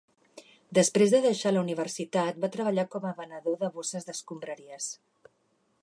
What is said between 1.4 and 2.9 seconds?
la Universitat va treballar